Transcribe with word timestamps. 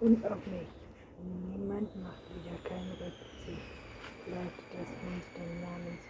Und 0.00 0.24
auf 0.26 0.46
mich. 0.46 0.68
Niemand 1.50 1.94
macht 2.02 2.22
wieder 2.34 2.56
keinen 2.64 2.90
Rückzug. 2.92 3.60
Bleibt 4.26 4.60
das 4.72 4.88
Monster 5.02 5.46
namens 5.62 6.00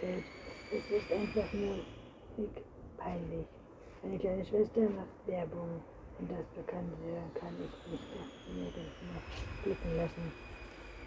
Kate. 0.00 0.24
Es 0.70 0.90
ist 0.90 1.12
einfach 1.12 1.52
nur 1.52 1.78
peinlich. 2.96 3.46
Meine 4.02 4.18
kleine 4.18 4.44
Schwester 4.44 4.80
macht 4.90 5.26
Werbung. 5.26 5.82
Und 6.18 6.30
das 6.30 6.46
Bekannte 6.56 6.96
kann 7.34 7.54
ich 7.60 7.92
nicht 7.92 8.08
nirgends 8.48 8.96
mehr 9.02 9.22
blicken 9.62 9.96
lassen. 9.96 10.32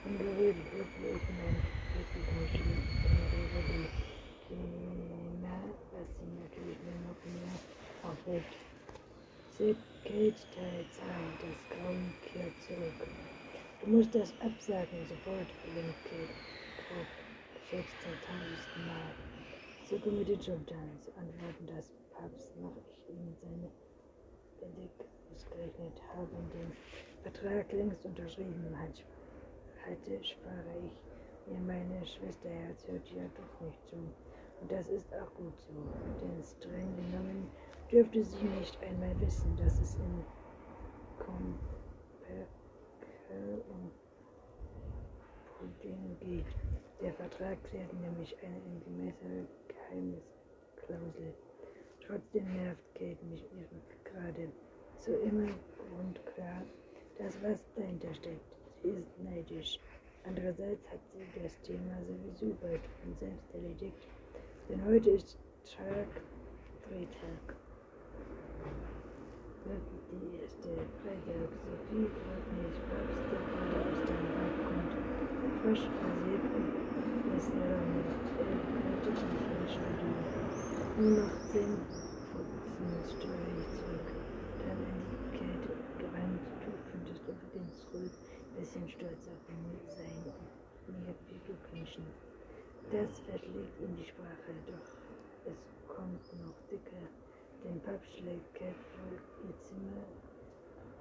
Ungerührt 0.06 0.56
blickte 0.72 1.08
ich 1.08 1.30
mein 1.34 1.58
Publikumslied 1.92 2.88
über 3.34 3.62
die 3.68 3.90
Thema, 4.48 5.56
was 5.92 6.08
sie 6.16 6.32
natürlich 6.40 6.80
nur 6.86 7.00
noch 7.10 7.22
mehr 7.26 7.58
aufregt. 8.04 8.54
Sid 9.58 9.78
Kate 10.04 10.42
Teil 10.56 10.86
2, 10.92 11.04
das 11.42 11.58
zurück. 11.68 11.99
Du 13.90 13.96
musst 13.96 14.14
das 14.14 14.40
absagen, 14.40 15.04
sofort, 15.08 15.52
gewinnt 15.66 15.96
Kate. 16.06 16.30
Grob, 16.78 17.08
geschätzt 17.56 18.00
zum 18.04 18.14
tausendsten 18.22 18.86
Mal. 18.86 19.16
Zucke 19.84 20.12
mit 20.12 20.28
den 20.28 20.40
zu 20.40 20.54
antworten 20.54 21.66
das 21.76 21.90
Papst, 22.14 22.56
mache 22.62 22.78
ich 22.86 23.10
ihm 23.10 23.34
seine 23.42 23.72
Benedikt 24.62 25.10
ausgerechnet, 25.34 25.94
habe 26.14 26.30
den 26.54 26.72
Vertrag 27.24 27.72
längst 27.72 28.06
unterschrieben, 28.06 28.78
halt 28.78 29.04
hatte, 29.84 30.24
spare 30.24 30.76
ich 30.86 31.52
mir 31.52 31.60
meine 31.60 32.06
Schwesterherz 32.06 32.86
hört 32.86 33.10
ja 33.10 33.24
doch 33.42 33.66
nicht 33.66 33.90
zu. 33.90 33.98
Und 34.62 34.72
das 34.72 34.88
ist 34.90 35.12
auch 35.16 35.34
gut 35.34 35.58
so, 35.66 35.74
denn 36.22 36.44
streng 36.44 36.96
genommen 36.96 37.50
dürfte 37.92 38.24
sie 38.24 38.44
nicht 38.44 38.80
einmal 38.84 39.20
wissen, 39.20 39.58
dass 39.58 39.82
es 39.82 39.96
in 39.96 40.24
Comperkel 41.18 42.59
um 43.70 43.92
Pudding 45.58 46.18
geht. 46.20 46.46
Der 47.02 47.14
Vertrag 47.14 47.64
klärt 47.64 47.94
nämlich 47.94 48.36
eine 48.44 48.56
angemessene 48.56 49.48
Geheimnisklausel. 49.68 51.34
Trotzdem 52.06 52.54
nervt 52.56 52.84
Kate 52.96 53.26
mich 53.26 53.46
gerade 54.04 54.52
so 54.98 55.14
immer 55.14 55.50
und 56.00 56.26
klar, 56.34 56.64
das 57.18 57.42
was 57.44 57.64
dahinter 57.76 58.14
steckt. 58.14 58.56
Sie 58.82 58.90
ist 58.90 59.20
neidisch. 59.20 59.80
Andererseits 60.26 60.86
hat 60.90 61.00
sie 61.14 61.42
das 61.42 61.60
Thema 61.62 61.98
sowieso 62.04 62.56
bald 62.62 62.82
von 63.02 63.16
selbst 63.20 63.54
erledigt, 63.54 64.08
denn 64.68 64.84
heute 64.86 65.12
ist 65.12 65.38
Tag 65.66 66.08
Freitag. 66.84 67.56
Die 69.70 70.42
erste 70.42 70.70
Freitag. 70.98 71.50
Sophie 71.62 72.10
freut 72.10 72.48
mich, 72.58 72.74
Papst, 72.90 73.22
der 73.30 73.38
gerade 73.38 73.78
aus 73.86 74.02
dem 74.02 74.26
Bad 74.34 74.56
kommt. 74.66 74.94
Frisch 75.62 75.86
rasiert 76.02 76.46
ist 77.38 77.52
er 77.54 77.78
sich 79.06 79.22
im 79.22 79.68
Studio. 79.70 80.10
Nur 80.98 81.14
noch 81.22 81.38
zehn 81.54 81.78
störe 83.14 83.50
ich 83.62 83.70
zurück. 83.78 84.10
Dann 84.66 84.82
in 84.90 84.98
die 85.06 85.38
Kälte 85.38 85.72
gerannt. 86.02 86.42
Du 86.66 86.72
könntest 86.90 87.22
übrigens 87.30 87.86
ruhig 87.94 88.18
bisschen 88.58 88.90
stolz 88.90 89.28
auf 89.30 89.42
sein 89.46 90.34
mir 90.90 91.14
beglückwünschen. 91.30 92.06
Das 92.92 93.20
verlegt 93.20 93.80
in 93.80 93.96
die 93.98 94.06
Sprache, 94.06 94.52
doch 94.66 94.90
es 95.46 95.62
kommt 95.88 96.26
noch 96.42 96.58
dicker. 96.72 97.06
Den 97.64 97.80
vor, 97.82 99.20
ihr 99.44 99.54
Zimmer 99.62 100.04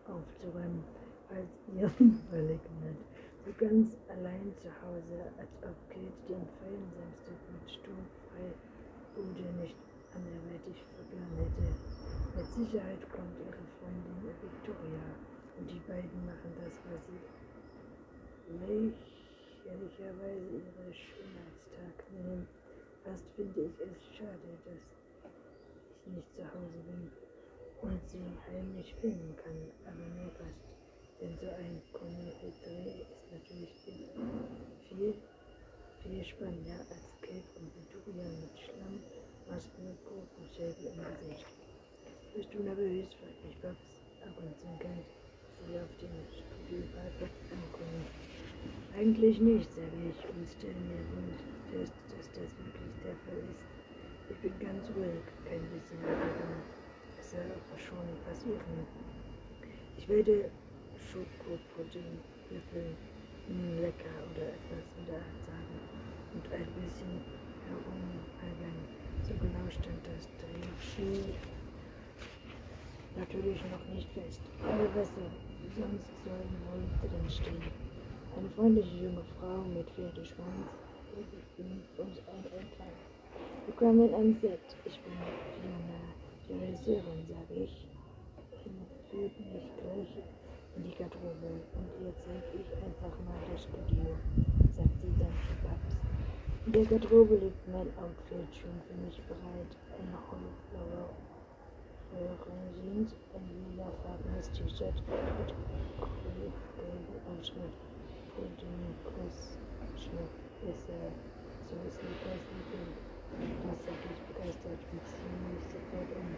aufzuräumen, 0.07 0.85
als 1.31 1.49
ihr 1.73 1.89
völlig 2.31 2.61
nett. 2.83 2.99
So 3.45 3.53
ganz 3.57 3.97
allein 4.09 4.53
zu 4.61 4.69
Hause, 4.83 5.31
als 5.39 5.53
ob 5.63 5.77
Kate 5.89 6.13
den 6.29 6.49
feinen 6.59 6.93
Samstag 6.99 7.39
mit 7.53 7.71
sturmfrei 7.71 8.49
Bude 9.15 9.49
nicht 9.63 9.77
anderweitig 10.15 10.77
verloren 10.95 11.35
hätte. 11.39 11.67
Mit 12.37 12.47
Sicherheit 12.47 13.03
kommt 13.11 13.39
ihre 13.39 13.63
Freundin 13.79 14.19
Victoria 14.43 15.07
und 15.59 15.67
die 15.71 15.83
beiden 15.87 16.27
machen 16.27 16.53
das, 16.59 16.75
was 16.91 17.01
sie 17.07 17.21
lächerlicherweise 18.59 20.49
ihre 20.59 20.87
Schönheitstag 20.93 21.95
nennen. 22.13 22.43
Fast 23.05 23.27
finde 23.37 23.61
ich 23.63 23.81
es 23.81 23.97
schade, 24.17 24.59
dass 24.65 24.98
nicht 26.09 26.35
zu 26.35 26.43
Hause 26.43 26.79
bin 26.87 27.11
und 27.83 28.01
sie 28.09 28.25
heimlich 28.49 28.95
filmen 29.01 29.35
kann, 29.37 29.59
aber 29.87 30.07
mir 30.17 30.31
passt. 30.39 30.67
Denn 31.21 31.37
so 31.41 31.49
ein 31.49 31.83
Dreh 31.93 32.47
ist 32.47 32.63
natürlich 33.33 33.75
viel, 34.89 35.15
viel 36.03 36.25
spannender 36.25 36.81
als 36.91 37.11
Kate 37.21 37.53
und 37.59 37.71
Victoria 37.75 38.29
mit 38.29 38.59
Schlamm, 38.59 39.01
Masken 39.51 39.87
und 39.87 39.99
Gurkenschädel 40.05 40.93
im 40.93 41.05
Gesicht. 41.05 41.47
Bist 42.35 42.55
du 42.55 42.63
nervös? 42.63 43.07
fragt 43.15 43.45
mich 43.45 43.57
Babs 43.61 43.99
ab 44.25 44.35
und 44.39 44.59
zu 44.59 44.67
kennt 44.79 45.19
sie 45.67 45.79
auf 45.79 45.91
dem 46.01 46.15
Studioparkplatz 46.33 47.39
ankommen. 47.51 48.07
Eigentlich 48.97 49.41
nicht, 49.41 49.71
sage 49.73 49.99
ich 50.09 50.21
und 50.29 50.49
stelle 50.59 50.81
mir 50.89 51.05
fest, 51.71 51.95
dass 52.09 52.27
das 52.33 52.51
wirklich 52.59 52.95
der 53.05 53.17
Fall 53.27 53.39
ist. 53.39 53.78
Ich 54.31 54.37
bin 54.41 54.59
ganz 54.59 54.85
ruhig, 54.91 55.23
kein 55.45 55.63
bisschen 55.71 56.01
ergeben. 56.05 56.63
Es 57.19 57.31
soll 57.31 57.41
aber 57.41 57.79
schon 57.79 58.07
passieren. 58.25 58.87
Ich 59.97 60.09
werde 60.09 60.51
Schokopudding 61.11 62.21
löffeln, 62.51 62.97
mm, 63.49 63.81
lecker 63.81 64.17
oder 64.31 64.49
etwas 64.49 64.85
in 64.99 65.07
der 65.07 65.17
Art 65.17 65.41
sagen 65.47 65.81
und 66.35 66.53
ein 66.53 66.67
bisschen 66.75 67.21
herumalbern. 67.67 68.79
So 69.27 69.35
genau 69.35 69.69
stand 69.71 70.01
das 70.07 70.29
Drehbuch 70.39 71.39
natürlich 73.17 73.63
noch 73.65 73.95
nicht 73.95 74.09
fest. 74.13 74.41
Aber 74.63 74.89
besser, 74.89 75.31
sonst 75.77 76.09
sollen 76.25 76.57
wohl 76.69 77.11
drin 77.11 77.31
stehen. 77.31 77.65
Eine 78.37 78.49
freundliche 78.51 78.97
junge 79.05 79.25
Frau 79.39 79.63
mit 79.75 79.91
Pferdeschwanz 79.91 80.67
beginnt 81.57 81.99
uns 81.99 82.19
ein 82.29 82.45
Empfang. 82.45 83.18
Willkommen 83.67 84.15
am 84.15 84.35
Set. 84.41 84.59
Ich 84.85 84.99
bin 85.01 85.13
Fiona, 85.55 86.01
die 86.49 86.55
Regisseurin, 86.55 87.27
sage 87.29 87.55
ich. 87.65 87.87
Führt 89.11 89.39
mich 89.39 89.71
gleich 89.79 90.25
in 90.77 90.83
die 90.83 90.95
Garderobe 90.95 91.63
und 91.75 91.89
ihr 92.03 92.13
zeige 92.19 92.59
ich 92.59 92.69
einfach 92.83 93.15
mal 93.23 93.39
das 93.53 93.63
Studio, 93.63 94.17
sagt 94.77 95.01
sie 95.01 95.15
dann 95.19 95.37
zu 95.47 95.55
Babs. 95.63 95.97
In 96.67 96.73
der 96.73 96.85
Garderobe 96.87 97.37
liegt 97.37 97.69
mein 97.69 97.89
Outfit 98.03 98.51
schon 98.55 98.77
für 98.89 98.99
mich 99.07 99.21
bereit. 99.29 99.73
Eine 99.99 100.19
hellblaue 102.15 102.69
Jeans, 102.75 103.15
ein 103.35 103.71
lilafarbenes 103.71 104.51
T-Shirt 104.53 104.99
mit 105.07 105.55
gelben 106.27 107.19
Ausschnitt 107.31 107.77
und 108.39 108.61
den 108.61 108.95
Kussschmuck 109.05 110.33
ist 110.69 110.89
er 110.89 111.11
so 111.69 111.77
Sneakers 111.91 112.45
und 112.51 112.65
Pink. 112.71 113.08
Das 113.37 113.85
sag 113.85 114.01
ich 114.09 114.23
begeistert 114.33 114.81
und 114.93 115.03
ziehe 115.07 115.39
mich 115.53 115.65
sofort 115.69 116.11
um. 116.17 116.29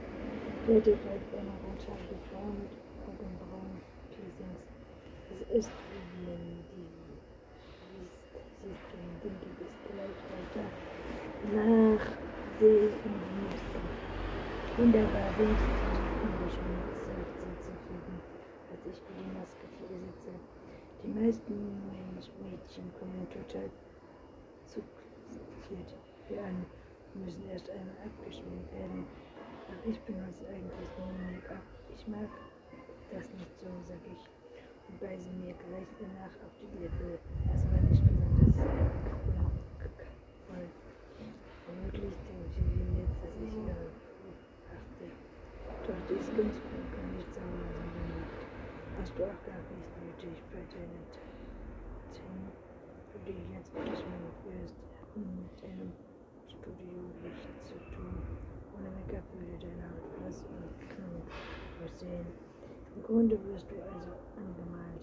Käthe 0.66 0.96
folgt 0.98 1.32
eine 1.34 1.54
rothaarige 1.64 2.18
Frau 2.28 2.46
mit 2.50 2.72
Augenbrauen 3.06 3.80
Piercings. 4.10 4.66
Es 5.30 5.40
ist 5.54 5.72
Vivian, 5.88 6.64
die 6.70 6.90
siehst 8.60 8.88
du, 8.90 8.98
denke 9.22 9.46
ich, 9.50 9.60
ist 9.66 9.80
gleich 9.86 10.20
weiter 10.34 10.66
nach 11.54 12.04
dem 12.60 13.14
nächsten. 13.40 13.82
Wunderbar, 14.76 15.30
wenigstens 15.38 16.02
ungeschminkt, 16.20 16.92
sagt 17.06 17.34
sie 17.40 17.54
zufrieden, 17.58 18.20
als 18.70 18.82
ich 18.86 19.00
mir 19.06 19.16
die 19.22 19.32
Maske 19.38 19.66
vorsetze. 19.78 20.32
Die 21.02 21.08
meisten 21.08 21.54
Mädchen 22.42 22.92
kommen 22.98 23.26
total 23.30 23.70
zuckiert 24.66 25.96
hier 26.28 26.44
an 26.44 26.66
müssen 27.14 27.48
erst 27.50 27.70
einmal 27.70 27.96
abgeschminkt 28.04 28.72
werden. 28.72 29.06
Ach, 29.70 29.86
ich 29.86 29.98
benutze 30.00 30.46
eigentlich 30.48 30.90
nur 30.98 31.12
Make-up. 31.30 31.62
Ich 31.94 32.06
mag 32.08 32.28
das 33.10 33.26
nicht 33.34 33.54
so, 33.58 33.66
sag 33.86 33.98
ich 34.06 34.22
und 34.90 34.98
beiße 35.00 35.30
mir 35.38 35.54
gleich 35.54 35.90
danach 36.02 36.34
auf 36.42 36.54
die 36.58 36.70
Lippe. 36.82 37.18
Das 37.46 37.62
war 37.70 37.80
nicht 37.86 38.02
besonders 38.02 38.54
voll. 40.46 40.66
Womöglich 41.66 42.14
denkt 42.26 42.50
sie 42.54 42.98
jetzt, 42.98 43.18
dass 43.22 43.34
ich 43.38 43.54
ihre 43.54 43.86
achte. 44.74 45.06
Doch 45.86 46.00
dies 46.10 46.26
ganz 46.34 46.56
gut 46.58 46.86
kann 46.90 47.10
nicht 47.14 47.30
sein, 47.30 47.46
sondern 47.46 48.10
nicht. 48.18 48.42
Hast 48.98 49.14
du 49.14 49.22
auch 49.24 49.40
gar 49.46 49.62
nicht 49.70 49.90
nötig 50.02 50.36
bei 50.50 50.62
deinen 50.74 51.06
Themen, 52.10 52.50
für 53.14 53.20
die 53.22 53.38
jetzt 53.54 53.70
geschminkt 53.70 54.02
wirst, 54.02 54.06
mit 54.42 54.54
einem 54.54 54.59
Studiolicht 56.60 57.48
zu 57.64 57.74
tun. 57.96 58.12
Ohne 58.76 58.90
Make-up 58.90 59.24
würde 59.32 59.56
deine 59.64 59.82
Haut 59.88 60.04
blass 60.20 60.44
und 60.44 60.68
krank 60.92 61.24
aussehen. 61.82 62.26
Im 62.96 63.02
Grunde 63.02 63.38
wirst 63.46 63.70
du 63.70 63.76
also 63.76 64.12
angemalt. 64.36 64.99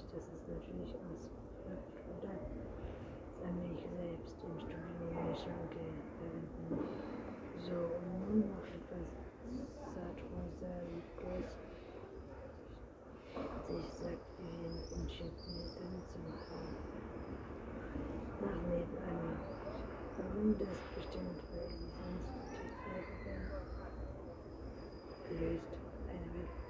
It 20.60 20.68
is 20.68 20.80
Christian 20.92 21.22
uh, 21.30 21.40
for 21.50 21.62
uh, 21.62 21.70
reasons 21.80 22.26
to 22.34 22.58
take 22.58 22.74
care 22.84 22.98
of 22.98 23.18
anyway. 26.10 26.67